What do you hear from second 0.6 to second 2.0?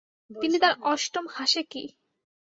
তাঁর অষ্টম হাসেকি।